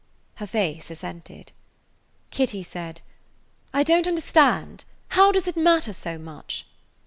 Her 0.37 0.47
face 0.47 0.89
assented. 0.89 1.51
Kitty 2.31 2.63
said: 2.63 3.01
"I 3.71 3.83
don't 3.83 4.07
understand. 4.07 4.83
How 5.09 5.31
does 5.31 5.45
it 5.47 5.55
matter 5.55 5.93
so 5.93 6.17
much?" 6.17 6.65